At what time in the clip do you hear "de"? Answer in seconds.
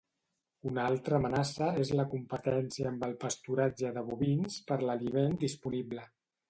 3.99-4.07